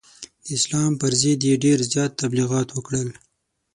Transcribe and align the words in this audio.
د 0.43 0.45
اسلام 0.57 0.91
پر 1.01 1.11
ضد 1.21 1.41
یې 1.49 1.55
ډېر 1.63 1.79
زیات 1.91 2.11
تبلغیات 2.21 2.67
وکړل. 2.73 3.07